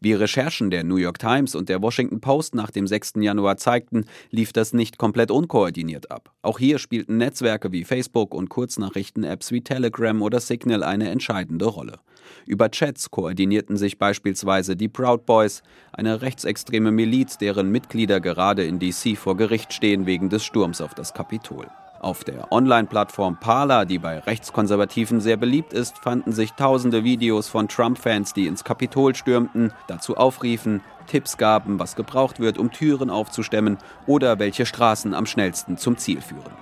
Wie 0.00 0.12
Recherchen 0.12 0.70
der 0.70 0.84
New 0.84 0.96
York 0.96 1.18
Times 1.18 1.54
und 1.54 1.68
der 1.68 1.82
Washington 1.82 2.20
Post 2.20 2.54
nach 2.54 2.70
dem 2.70 2.86
6. 2.86 3.14
Januar 3.16 3.56
zeigten, 3.56 4.04
lief 4.30 4.52
das 4.52 4.72
nicht 4.72 4.96
komplett 4.98 5.30
unkoordiniert 5.30 6.10
ab. 6.10 6.32
Auch 6.42 6.58
hier 6.58 6.78
spielten 6.78 7.16
Netzwerke 7.16 7.72
wie 7.72 7.84
Facebook 7.84 8.34
und 8.34 8.48
Kurznachrichten-Apps 8.48 9.50
wie 9.50 9.62
Telegram 9.62 10.22
oder 10.22 10.40
Signal 10.40 10.82
eine 10.82 11.08
entscheidende 11.10 11.66
Rolle. 11.66 11.98
Über 12.46 12.70
Chats 12.70 13.10
koordinierten 13.10 13.76
sich 13.76 13.98
beispielsweise 13.98 14.76
die 14.76 14.88
Proud 14.88 15.26
Boys, 15.26 15.62
eine 15.92 16.22
rechtsextreme 16.22 16.92
Miliz, 16.92 17.38
deren 17.38 17.70
Mitglieder 17.70 18.20
gerade 18.20 18.64
in 18.64 18.78
DC 18.78 19.16
vor 19.16 19.36
Gericht 19.36 19.72
stehen 19.72 20.06
wegen 20.06 20.28
des 20.28 20.44
Sturms 20.44 20.80
auf 20.80 20.94
das 20.94 21.14
Kapitol. 21.14 21.66
Auf 22.00 22.22
der 22.22 22.52
Online-Plattform 22.52 23.38
Parler, 23.40 23.84
die 23.84 23.98
bei 23.98 24.20
Rechtskonservativen 24.20 25.20
sehr 25.20 25.36
beliebt 25.36 25.72
ist, 25.72 25.98
fanden 25.98 26.30
sich 26.30 26.52
tausende 26.52 27.02
Videos 27.02 27.48
von 27.48 27.66
Trump-Fans, 27.66 28.34
die 28.34 28.46
ins 28.46 28.62
Kapitol 28.62 29.16
stürmten, 29.16 29.72
dazu 29.88 30.16
aufriefen, 30.16 30.80
Tipps 31.08 31.38
gaben, 31.38 31.80
was 31.80 31.96
gebraucht 31.96 32.38
wird, 32.38 32.56
um 32.56 32.70
Türen 32.70 33.10
aufzustemmen 33.10 33.78
oder 34.06 34.38
welche 34.38 34.64
Straßen 34.64 35.12
am 35.12 35.26
schnellsten 35.26 35.76
zum 35.76 35.96
Ziel 35.96 36.20
führen. 36.20 36.52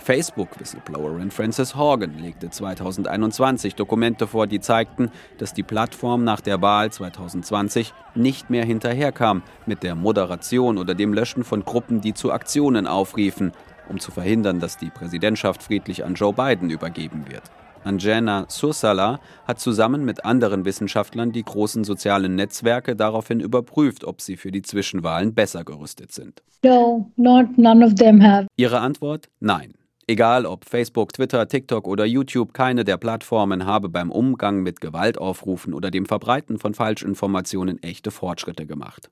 Facebook-Whistleblowerin 0.00 1.30
Frances 1.30 1.76
Horgan 1.76 2.18
legte 2.18 2.50
2021 2.50 3.74
Dokumente 3.74 4.26
vor, 4.26 4.46
die 4.46 4.58
zeigten, 4.58 5.10
dass 5.38 5.54
die 5.54 5.62
Plattform 5.62 6.24
nach 6.24 6.40
der 6.40 6.62
Wahl 6.62 6.90
2020 6.90 7.92
nicht 8.14 8.50
mehr 8.50 8.64
hinterherkam 8.64 9.42
mit 9.66 9.82
der 9.82 9.94
Moderation 9.94 10.78
oder 10.78 10.94
dem 10.94 11.12
Löschen 11.12 11.44
von 11.44 11.64
Gruppen, 11.64 12.00
die 12.00 12.14
zu 12.14 12.32
Aktionen 12.32 12.86
aufriefen, 12.86 13.52
um 13.90 14.00
zu 14.00 14.10
verhindern, 14.10 14.60
dass 14.60 14.78
die 14.78 14.90
Präsidentschaft 14.90 15.62
friedlich 15.62 16.04
an 16.04 16.14
Joe 16.14 16.32
Biden 16.32 16.70
übergeben 16.70 17.24
wird. 17.28 17.42
Anjana 17.82 18.44
Sursala 18.48 19.20
hat 19.46 19.58
zusammen 19.58 20.04
mit 20.04 20.24
anderen 20.24 20.64
Wissenschaftlern 20.64 21.32
die 21.32 21.42
großen 21.42 21.84
sozialen 21.84 22.34
Netzwerke 22.34 22.94
daraufhin 22.94 23.40
überprüft, 23.40 24.04
ob 24.04 24.20
sie 24.20 24.36
für 24.36 24.52
die 24.52 24.62
Zwischenwahlen 24.62 25.34
besser 25.34 25.64
gerüstet 25.64 26.12
sind. 26.12 26.42
No, 26.62 27.10
not, 27.16 27.56
none 27.56 27.84
of 27.84 27.94
them 27.94 28.22
have. 28.22 28.46
Ihre 28.56 28.80
Antwort? 28.80 29.28
Nein. 29.40 29.74
Egal 30.06 30.44
ob 30.44 30.64
Facebook, 30.64 31.12
Twitter, 31.12 31.46
TikTok 31.46 31.86
oder 31.86 32.04
YouTube, 32.04 32.52
keine 32.52 32.84
der 32.84 32.96
Plattformen 32.96 33.64
habe 33.64 33.88
beim 33.88 34.10
Umgang 34.10 34.60
mit 34.60 34.80
Gewaltaufrufen 34.80 35.72
oder 35.72 35.90
dem 35.90 36.04
Verbreiten 36.04 36.58
von 36.58 36.74
Falschinformationen 36.74 37.80
echte 37.82 38.10
Fortschritte 38.10 38.66
gemacht. 38.66 39.08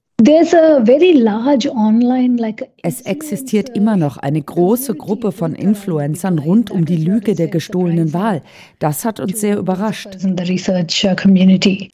Es 2.82 3.02
existiert 3.02 3.76
immer 3.76 3.96
noch 3.96 4.16
eine 4.16 4.42
große 4.42 4.96
Gruppe 4.96 5.30
von 5.30 5.54
Influencern 5.54 6.40
rund 6.40 6.72
um 6.72 6.84
die 6.84 6.96
Lüge 6.96 7.36
der 7.36 7.46
gestohlenen 7.46 8.12
Wahl. 8.12 8.42
Das 8.80 9.04
hat 9.04 9.20
uns 9.20 9.40
sehr 9.40 9.58
überrascht. 9.58 10.08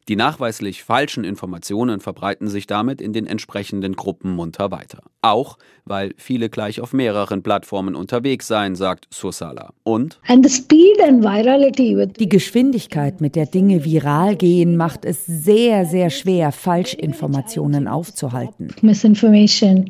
Die 0.09 0.17
nachweislich 0.17 0.85
falschen 0.85 1.25
Informationen 1.25 2.01
verbreiten 2.01 2.49
sich 2.49 2.67
damit 2.67 3.03
in 3.03 3.13
den 3.13 3.27
entsprechenden 3.27 3.95
Gruppen 3.95 4.35
munter 4.35 4.71
weiter. 4.71 5.03
Auch 5.21 5.59
weil 5.85 6.15
viele 6.17 6.49
gleich 6.49 6.81
auf 6.81 6.93
mehreren 6.93 7.43
Plattformen 7.43 7.95
unterwegs 7.95 8.47
seien, 8.47 8.75
sagt 8.75 9.07
Sursala. 9.11 9.71
Und 9.83 10.19
die 10.27 12.29
Geschwindigkeit, 12.29 13.21
mit 13.21 13.37
der 13.37 13.47
Dinge 13.47 13.85
viral 13.85 14.37
gehen, 14.37 14.77
macht 14.77 15.05
es 15.05 15.27
sehr, 15.27 15.85
sehr 15.85 16.11
schwer, 16.11 16.53
Falschinformationen 16.53 17.87
aufzuhalten. 18.15 18.75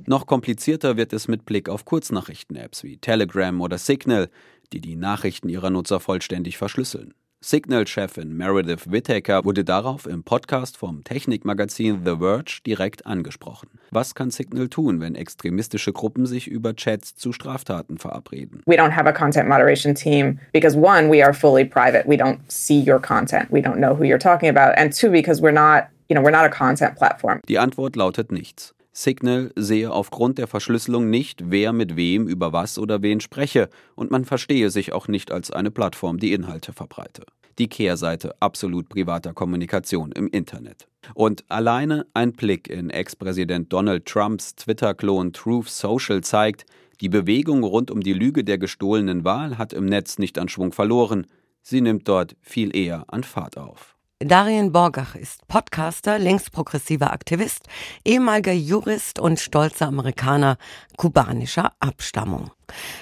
Noch 0.07 0.27
komplizierter 0.27 0.97
wird 0.97 1.13
es 1.13 1.29
mit 1.29 1.45
Blick 1.45 1.69
auf 1.69 1.85
Kurznachrichten-Apps 1.85 2.83
wie 2.85 2.97
Telegram 2.97 3.61
oder 3.61 3.79
Signal, 3.79 4.29
die 4.73 4.81
die 4.81 4.97
Nachrichten 4.97 5.49
ihrer 5.49 5.71
Nutzer 5.71 6.01
vollständig 6.01 6.57
verschlüsseln. 6.57 7.15
Signal-Chefin 7.45 8.35
Meredith 8.35 8.91
Whittaker 8.91 9.45
wurde 9.45 9.65
darauf 9.65 10.07
im 10.07 10.25
Podcast 10.25 10.79
vom 10.79 11.05
Technikmagazin 11.05 12.01
The 12.03 12.17
Verge 12.17 12.61
direkt 12.65 13.05
angesprochen. 13.05 13.69
Was 13.91 14.15
kann 14.15 14.31
Signal 14.31 14.69
tun, 14.69 15.03
wenn 15.03 15.15
extremistische 15.15 15.93
Gruppen 15.93 16.25
sich 16.25 16.49
über 16.49 16.75
Chats 16.75 17.17
zu 17.17 17.35
Straftaten 17.35 17.99
verabreden? 17.99 18.63
We 18.65 18.77
don't 18.77 18.97
have 18.97 19.07
a 19.07 19.13
content 19.13 19.47
moderation 19.47 19.95
team 19.95 20.39
because 20.55 20.75
one, 20.75 21.11
we 21.11 21.23
are 21.23 21.35
fully 21.35 21.67
private. 21.67 22.09
We 22.09 22.17
don't 22.17 22.39
see 22.49 22.83
your 22.83 22.99
content. 22.99 23.51
We 23.51 23.61
don't 23.61 23.77
know 23.77 23.95
who 23.95 24.05
you're 24.05 24.19
talking 24.19 24.49
about. 24.49 24.79
And 24.79 24.91
two, 24.99 25.11
because 25.11 25.43
we're 25.43 25.53
not, 25.53 25.89
you 26.09 26.17
know, 26.17 26.23
we're 26.23 26.31
not 26.31 26.45
a 26.45 26.49
content 26.49 26.97
platform. 26.97 27.41
Die 27.49 27.59
Antwort 27.59 27.97
lautet 27.97 28.33
nichts. 28.33 28.75
Signal 28.97 29.51
sehe 29.57 29.91
aufgrund 29.91 30.39
der 30.39 30.47
Verschlüsselung 30.47 31.11
nicht, 31.11 31.51
wer 31.51 31.73
mit 31.73 31.97
wem 31.97 32.29
über 32.29 32.53
was 32.53 32.79
oder 32.79 33.03
wen 33.03 33.21
spreche, 33.21 33.69
und 33.97 34.13
man 34.13 34.25
verstehe 34.25 34.71
sich 34.71 34.93
auch 34.93 35.09
nicht 35.09 35.33
als 35.33 35.51
eine 35.51 35.73
Plattform, 35.73 36.19
die 36.19 36.33
Inhalte 36.33 36.73
verbreite. 36.73 37.25
Die 37.59 37.69
Kehrseite 37.69 38.35
absolut 38.39 38.89
privater 38.89 39.33
Kommunikation 39.33 40.13
im 40.13 40.29
Internet. 40.29 40.87
Und 41.15 41.45
alleine 41.49 42.07
ein 42.15 42.33
Blick 42.33 42.69
in 42.69 42.91
Ex-Präsident 42.91 43.73
Donald 43.73 44.07
Trumps 44.07 44.55
Twitter-Klon 44.55 45.33
Truth 45.33 45.69
Social 45.69 46.21
zeigt, 46.23 46.65
die 47.01 47.09
Bewegung 47.09 47.65
rund 47.65 47.91
um 47.91 48.01
die 48.01 48.13
Lüge 48.13 48.45
der 48.45 48.59
gestohlenen 48.59 49.25
Wahl 49.25 49.59
hat 49.59 49.73
im 49.73 49.87
Netz 49.87 50.19
nicht 50.19 50.39
an 50.39 50.49
Schwung 50.49 50.73
verloren, 50.73 51.27
sie 51.63 51.81
nimmt 51.81 52.09
dort 52.09 52.37
viel 52.41 52.75
eher 52.75 53.05
an 53.09 53.25
Fahrt 53.25 53.59
auf. 53.59 53.94
Darien 54.29 54.73
Borgach 54.73 55.17
ist 55.17 55.47
Podcaster, 55.49 56.19
linksprogressiver 56.19 57.13
Aktivist, 57.13 57.67
ehemaliger 58.07 58.53
Jurist 58.53 59.19
und 59.19 59.39
stolzer 59.39 59.89
Amerikaner 59.89 60.57
kubanischer 60.97 61.73
Abstammung. 61.79 62.51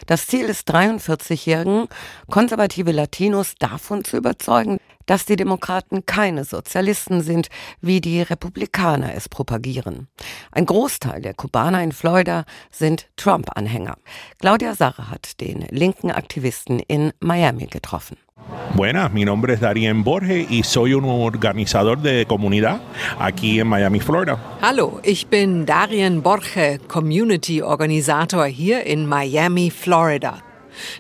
Das 0.07 0.27
Ziel 0.27 0.49
des 0.49 0.67
43-jährigen 0.67 1.87
konservative 2.29 2.91
Latinos 2.91 3.55
davon 3.57 4.05
zu 4.05 4.17
überzeugen, 4.17 4.79
dass 5.07 5.25
die 5.25 5.37
Demokraten 5.37 6.07
keine 6.07 6.45
Sozialisten 6.45 7.21
sind, 7.21 7.51
wie 7.81 8.01
die 8.01 8.23
Republikaner 8.23 9.15
es 9.15 9.29
propagieren. 9.29 10.09
Ein 10.51 10.67
Großteil 10.67 11.23
der 11.23 11.35
Kubaner 11.35 11.85
in 11.85 11.93
Florida 11.93 12.45
sind 12.73 13.07
Trump-Anhänger. 13.17 13.97
Claudia 14.41 14.75
Sarre 14.75 15.09
hat 15.09 15.41
den 15.41 15.67
linken 15.71 16.11
Aktivisten 16.11 16.81
in 16.81 17.13
Miami 17.21 17.67
getroffen. 17.67 18.17
Buenas, 18.75 19.13
mi 19.13 19.25
nombre 19.25 19.55
es 19.55 19.61
Darien 19.61 20.03
Borges 20.03 20.51
y 20.51 20.63
soy 20.63 20.95
un 20.95 21.05
organizador 21.05 22.01
de 22.01 22.27
comunidad 22.27 22.81
aquí 23.19 23.61
en 23.61 23.69
Miami, 23.69 24.01
Florida. 24.01 24.39
Hallo, 24.63 25.01
ich 25.05 25.27
bin 25.27 25.67
Darien 25.67 26.23
Borge, 26.23 26.81
Community 26.89 27.61
Organisator 27.61 28.47
hier 28.47 28.87
in 28.87 29.07
Miami, 29.07 29.71
Florida. 29.71 30.43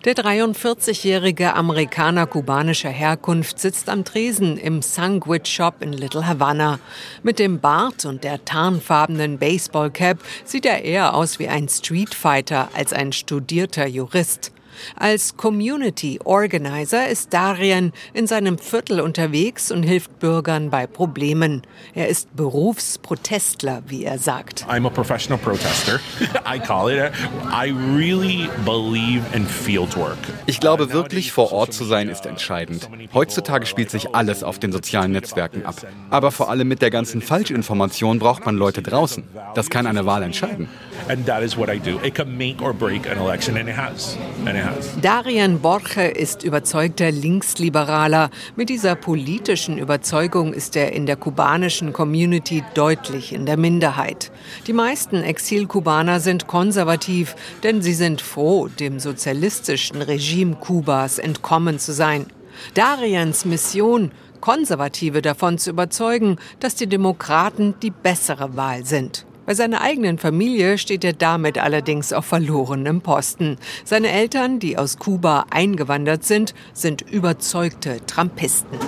Der 0.04 0.14
43-jährige 0.14 1.54
Amerikaner 1.54 2.26
kubanischer 2.26 2.90
Herkunft 2.90 3.58
sitzt 3.58 3.88
am 3.88 4.04
Tresen 4.04 4.56
im 4.58 4.82
Sandwich 4.82 5.48
Shop 5.48 5.76
in 5.80 5.92
Little 5.92 6.26
Havana. 6.26 6.78
Mit 7.22 7.38
dem 7.38 7.60
Bart 7.60 8.04
und 8.04 8.24
der 8.24 8.44
tarnfarbenen 8.44 9.38
Baseballcap 9.38 10.18
sieht 10.44 10.66
er 10.66 10.84
eher 10.84 11.14
aus 11.14 11.38
wie 11.38 11.48
ein 11.48 11.68
Streetfighter 11.68 12.68
als 12.74 12.92
ein 12.92 13.12
studierter 13.12 13.86
Jurist. 13.86 14.52
Als 14.96 15.36
Community 15.36 16.18
Organizer 16.24 17.08
ist 17.08 17.32
Darien 17.32 17.92
in 18.12 18.26
seinem 18.26 18.58
Viertel 18.58 19.00
unterwegs 19.00 19.70
und 19.70 19.82
hilft 19.82 20.18
Bürgern 20.18 20.70
bei 20.70 20.86
Problemen. 20.86 21.62
Er 21.94 22.08
ist 22.08 22.34
Berufsprotestler, 22.36 23.82
wie 23.86 24.04
er 24.04 24.18
sagt. 24.18 24.66
I'm 24.68 24.86
a 24.86 24.90
professional 24.90 25.38
protester. 25.38 26.00
I 26.46 26.58
call 26.58 26.90
it. 26.90 27.12
I 27.50 27.70
really 27.96 28.48
believe 28.64 29.22
in 29.34 29.46
field 29.46 29.96
work. 29.96 30.18
Ich 30.46 30.60
glaube 30.60 30.92
wirklich, 30.92 31.32
vor 31.32 31.52
Ort 31.52 31.72
zu 31.72 31.84
sein 31.84 32.08
ist 32.08 32.26
entscheidend. 32.26 32.88
Heutzutage 33.12 33.66
spielt 33.66 33.90
sich 33.90 34.14
alles 34.14 34.42
auf 34.42 34.58
den 34.58 34.72
sozialen 34.72 35.12
Netzwerken 35.12 35.64
ab. 35.64 35.76
Aber 36.10 36.30
vor 36.32 36.50
allem 36.50 36.68
mit 36.68 36.82
der 36.82 36.90
ganzen 36.90 37.22
Falschinformation 37.22 38.18
braucht 38.18 38.46
man 38.46 38.56
Leute 38.56 38.82
draußen. 38.82 39.24
Das 39.54 39.70
kann 39.70 39.86
eine 39.86 40.06
Wahl 40.06 40.22
entscheiden. 40.22 40.68
And 41.08 41.26
that 41.26 41.42
is 41.42 41.56
what 41.56 41.68
I 41.68 41.78
do. 41.78 41.98
It 42.04 42.14
can 42.14 42.36
make 42.36 42.62
or 42.62 42.72
break 42.72 43.06
an 43.06 43.18
election, 43.18 43.56
and 43.56 43.68
it 43.68 43.76
has. 43.76 44.16
And 44.46 44.56
it 44.56 44.64
has. 44.64 44.90
Darian 45.00 45.60
Borche 45.60 46.02
ist 46.02 46.44
überzeugter 46.44 47.10
Linksliberaler. 47.10 48.30
Mit 48.56 48.68
dieser 48.68 48.94
politischen 48.94 49.78
Überzeugung 49.78 50.52
ist 50.52 50.76
er 50.76 50.92
in 50.92 51.06
der 51.06 51.16
kubanischen 51.16 51.92
Community 51.92 52.62
deutlich 52.74 53.32
in 53.32 53.46
der 53.46 53.56
Minderheit. 53.56 54.30
Die 54.66 54.72
meisten 54.72 55.22
Exilkubaner 55.22 56.20
sind 56.20 56.46
konservativ, 56.46 57.34
denn 57.62 57.82
sie 57.82 57.94
sind 57.94 58.20
froh, 58.20 58.68
dem 58.68 59.00
sozialistischen 59.00 60.02
Regime 60.02 60.56
Kubas 60.56 61.18
entkommen 61.18 61.78
zu 61.78 61.92
sein. 61.92 62.26
Darians 62.74 63.44
Mission, 63.44 64.12
Konservative 64.40 65.22
davon 65.22 65.58
zu 65.58 65.70
überzeugen, 65.70 66.36
dass 66.60 66.74
die 66.74 66.86
Demokraten 66.86 67.74
die 67.80 67.90
bessere 67.90 68.56
Wahl 68.56 68.84
sind. 68.84 69.24
Bei 69.44 69.54
seiner 69.54 69.80
eigenen 69.80 70.18
Familie 70.18 70.78
steht 70.78 71.04
er 71.04 71.14
damit 71.14 71.58
allerdings 71.58 72.12
auf 72.12 72.24
verlorenem 72.24 73.00
Posten. 73.00 73.58
Seine 73.84 74.10
Eltern, 74.10 74.60
die 74.60 74.78
aus 74.78 74.98
Kuba 74.98 75.46
eingewandert 75.50 76.24
sind, 76.24 76.54
sind 76.74 77.02
überzeugte 77.02 77.98
Trumpisten. 78.06 78.78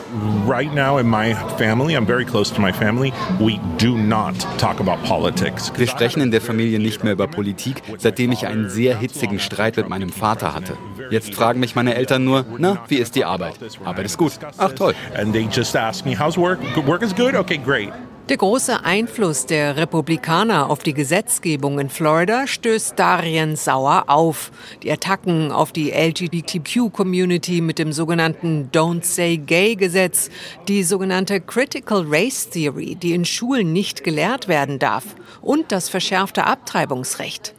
Right 0.46 0.72
now 0.72 0.98
in 0.98 1.10
my 1.10 1.34
family, 1.58 1.96
I'm 1.96 2.06
very 2.06 2.24
close 2.24 2.54
to 2.54 2.60
my 2.60 2.72
family, 2.72 3.12
we 3.40 3.58
do 3.78 3.96
not 3.96 4.34
talk 4.58 4.80
about 4.80 5.02
politics. 5.08 5.72
Wir 5.76 5.88
sprechen 5.88 6.22
in 6.22 6.30
der 6.30 6.40
Familie 6.40 6.78
nicht 6.78 7.02
mehr 7.02 7.14
über 7.14 7.26
Politik, 7.26 7.82
seitdem 7.98 8.30
ich 8.30 8.46
einen 8.46 8.70
sehr 8.70 8.96
hitzigen 8.96 9.40
Streit 9.40 9.76
mit 9.76 9.88
meinem 9.88 10.10
Vater 10.10 10.54
hatte. 10.54 10.76
Jetzt 11.10 11.34
fragen 11.34 11.58
mich 11.58 11.74
meine 11.74 11.96
Eltern 11.96 12.24
nur, 12.24 12.44
na, 12.58 12.78
wie 12.86 12.98
ist 12.98 13.16
die 13.16 13.24
Arbeit? 13.24 13.54
Arbeit 13.84 14.06
ist 14.06 14.18
gut. 14.18 14.32
Ach 14.56 14.72
toll. 14.72 14.94
And 15.16 15.32
they 15.32 15.48
just 15.50 15.74
ask 15.76 16.06
me, 16.06 16.16
how's 16.16 16.38
work? 16.38 16.60
Work 16.86 17.02
is 17.02 17.14
good? 17.14 17.34
Okay, 17.34 17.58
great. 17.58 17.92
Der 18.30 18.38
große 18.38 18.82
Einfluss 18.86 19.44
der 19.44 19.76
Republikaner 19.76 20.70
auf 20.70 20.78
die 20.78 20.94
Gesetzgebung 20.94 21.78
in 21.78 21.90
Florida 21.90 22.46
stößt 22.46 22.98
Darien 22.98 23.54
sauer 23.54 24.04
auf. 24.06 24.50
Die 24.82 24.90
Attacken 24.90 25.52
auf 25.52 25.72
die 25.72 25.90
LGBTQ-Community 25.90 27.60
mit 27.60 27.78
dem 27.78 27.92
sogenannten 27.92 28.70
Don't 28.72 29.04
Say 29.04 29.36
Gay-Gesetz, 29.36 30.30
die 30.68 30.84
sogenannte 30.84 31.42
Critical 31.42 32.06
Race 32.08 32.48
Theory, 32.48 32.94
die 32.94 33.12
in 33.12 33.26
Schulen 33.26 33.74
nicht 33.74 34.04
gelehrt 34.04 34.48
werden 34.48 34.78
darf, 34.78 35.04
und 35.42 35.70
das 35.70 35.90
verschärfte 35.90 36.46
Abtreibungsrecht. 36.46 37.52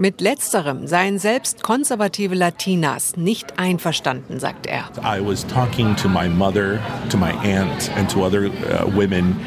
Mit 0.00 0.20
letzterem 0.20 0.86
seien 0.86 1.18
selbst 1.18 1.64
konservative 1.64 2.36
Latinas 2.36 3.16
nicht 3.16 3.58
einverstanden, 3.58 4.38
sagt 4.38 4.68
er. 4.68 4.84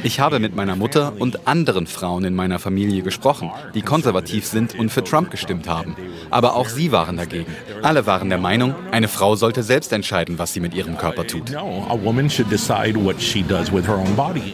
Ich 0.03 0.19
habe 0.19 0.39
mit 0.39 0.53
meiner 0.53 0.75
Mutter 0.75 1.13
und 1.19 1.47
anderen 1.47 1.87
Frauen 1.87 2.25
in 2.25 2.35
meiner 2.35 2.59
Familie 2.59 3.01
gesprochen, 3.01 3.49
die 3.73 3.81
konservativ 3.81 4.45
sind 4.45 4.77
und 4.77 4.89
für 4.89 5.05
Trump 5.05 5.31
gestimmt 5.31 5.69
haben. 5.69 5.95
Aber 6.31 6.57
auch 6.57 6.67
sie 6.67 6.91
waren 6.91 7.15
dagegen. 7.15 7.55
Alle 7.81 8.05
waren 8.05 8.27
der 8.27 8.37
Meinung, 8.37 8.75
eine 8.91 9.07
Frau 9.07 9.37
sollte 9.37 9.63
selbst 9.63 9.93
entscheiden, 9.93 10.37
was 10.37 10.51
sie 10.51 10.59
mit 10.59 10.73
ihrem 10.73 10.97
Körper 10.97 11.25
tut. 11.27 11.49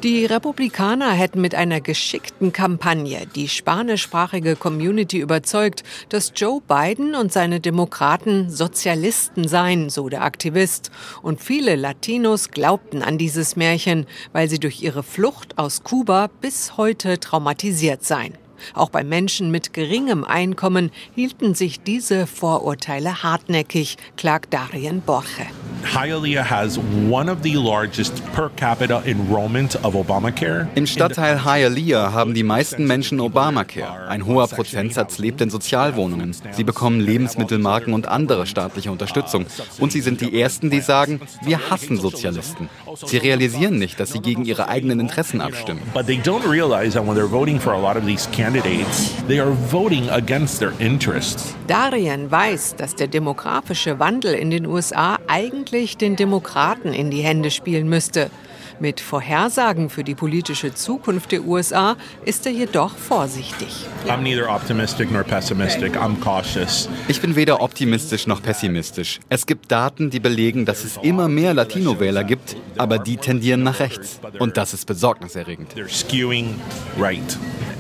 Die 0.04 0.26
Republikaner 0.26 1.12
hätten 1.12 1.42
mit 1.42 1.56
einer 1.56 1.82
geschickten 1.82 2.54
Kampagne 2.54 3.26
die 3.36 3.50
spanischsprachige 3.50 4.56
Community 4.56 5.18
überzeugt, 5.18 5.84
dass 6.10 6.34
Joe 6.36 6.62
Biden 6.62 7.16
und 7.16 7.32
seine 7.32 7.60
Demokraten 7.60 8.50
Sozialisten 8.50 9.48
seien, 9.48 9.90
so 9.90 10.10
der 10.10 10.24
Aktivist. 10.24 10.92
Und 11.22 11.42
viele 11.42 11.76
Latinos 11.76 12.50
glaubten 12.50 13.02
an 13.02 13.18
dieses 13.18 13.56
Märchen, 13.56 14.06
weil 14.34 14.50
sie 14.50 14.60
durch 14.60 14.82
ihre 14.82 15.04
Flucht 15.04 15.58
aus 15.58 15.84
Kuba 15.84 16.30
bis 16.42 16.78
heute 16.78 17.20
traumatisiert 17.20 18.04
seien. 18.04 18.38
Auch 18.74 18.90
bei 18.90 19.04
Menschen 19.04 19.52
mit 19.52 19.74
geringem 19.74 20.24
Einkommen 20.24 20.92
hielten 21.16 21.54
sich 21.54 21.82
diese 21.82 22.28
Vorurteile 22.28 23.24
hartnäckig, 23.24 23.98
klagt 24.16 24.54
Darien 24.54 25.02
Borche. 25.02 25.46
Hialeah 25.84 26.44
has 26.44 26.80
one 27.10 27.30
of 27.30 27.44
the 27.44 27.56
largest 27.56 28.24
per 28.34 28.50
capita 28.50 29.02
enrollment 29.06 29.76
of 29.84 29.96
Obamacare. 29.96 30.68
Im 30.76 30.86
Stadtteil 30.86 31.44
Hialeah 31.44 32.12
haben 32.12 32.34
die 32.34 32.44
meisten 32.44 32.86
Menschen 32.86 33.20
Obamacare. 33.20 34.08
Ein 34.08 34.26
hoher 34.26 34.48
Prozentsatz 34.48 35.18
lebt 35.18 35.42
in 35.42 35.50
Sozialwohnungen. 35.50 36.36
Sie 36.52 36.64
bekommen 36.64 37.00
Lebensmittelmarken 37.00 37.94
und 37.94 38.08
andere 38.08 38.46
staatliche 38.46 38.92
Unterstützung. 38.92 39.46
Und 39.80 39.92
sie 39.92 40.02
sind 40.02 40.22
die 40.22 40.40
Ersten, 40.40 40.70
die 40.70 40.82
sagen, 40.82 41.22
wir 41.44 41.70
hassen 41.70 41.98
Sozialisten. 41.98 42.70
Sie 43.06 43.18
realisieren 43.18 43.78
nicht, 43.78 44.00
dass 44.00 44.12
sie 44.12 44.20
gegen 44.20 44.46
ihre 44.46 44.68
eigenen 44.68 45.00
Interessen 45.00 45.42
abstimmen. 45.42 45.82
But 45.94 46.08
they 46.08 46.18
don't 46.18 46.50
realize 46.50 46.94
that 46.94 47.08
when 47.08 47.16
they're 47.16 47.30
voting 47.30 47.60
for 47.60 47.74
a 47.74 47.80
lot 47.80 47.96
of 47.96 48.06
these 48.06 48.28
candidates, 48.32 49.14
they 49.28 49.40
are 49.40 49.52
voting 49.72 50.10
against 50.10 50.60
their 50.60 50.74
interests. 50.80 51.54
Darien 51.68 52.32
weiß, 52.32 52.76
dass 52.78 52.96
der 52.96 53.08
demografische 53.08 54.00
Wandel 54.00 54.34
in 54.34 54.52
den 54.52 54.66
USA 54.66 55.18
eigentlich 55.28 55.77
den 55.86 56.16
Demokraten 56.16 56.92
in 56.94 57.12
die 57.12 57.22
Hände 57.22 57.52
spielen 57.52 57.88
müsste. 57.88 58.32
Mit 58.80 59.00
Vorhersagen 59.00 59.90
für 59.90 60.04
die 60.04 60.14
politische 60.14 60.74
Zukunft 60.74 61.32
der 61.32 61.46
USA 61.46 61.96
ist 62.26 62.46
er 62.46 62.52
jedoch 62.52 62.96
vorsichtig. 62.96 63.86
I'm 64.08 64.22
neither 64.22 64.50
optimistic 64.50 65.12
nor 65.12 65.24
pessimistic. 65.24 65.96
I'm 65.98 66.20
cautious. 66.20 66.88
Ich 67.08 67.22
bin 67.22 67.36
weder 67.36 67.62
optimistisch 67.62 68.28
noch 68.28 68.42
pessimistisch. 68.42 69.20
Es 69.30 69.46
gibt 69.46 69.72
Daten, 69.72 70.10
die 70.10 70.20
belegen, 70.20 70.66
dass 70.66 70.84
es 70.84 70.98
immer 71.02 71.28
mehr 71.28 71.54
Latino-Wähler 71.54 72.24
gibt, 72.24 72.56
aber 72.78 73.00
die 73.00 73.18
tendieren 73.18 73.64
nach 73.64 73.80
rechts. 73.80 74.20
Und 74.40 74.58
das 74.58 74.74
ist 74.74 74.86
besorgniserregend. 74.86 75.74
They're 75.74 75.90
skewing 75.90 76.60
right. 77.00 77.38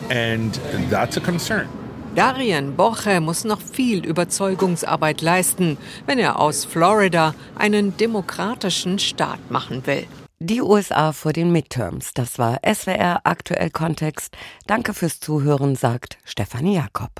And 0.09 0.59
that's 0.89 1.17
a 1.17 1.19
concern. 1.19 1.67
Darien 2.17 2.75
Boche 2.75 3.21
muss 3.21 3.43
noch 3.43 3.61
viel 3.61 4.03
Überzeugungsarbeit 4.03 5.21
leisten, 5.21 5.77
wenn 6.07 6.17
er 6.17 6.39
aus 6.39 6.65
Florida 6.65 7.35
einen 7.55 7.95
demokratischen 7.95 8.97
Staat 8.97 9.51
machen 9.51 9.85
will. 9.85 10.07
Die 10.39 10.63
USA 10.63 11.11
vor 11.13 11.31
den 11.31 11.51
Midterms. 11.51 12.15
Das 12.15 12.39
war 12.39 12.59
SWR 12.65 13.21
aktuell 13.23 13.69
Kontext. 13.69 14.35
Danke 14.65 14.95
fürs 14.95 15.19
Zuhören, 15.19 15.75
sagt 15.75 16.17
Stefanie 16.25 16.77
Jakob. 16.77 17.11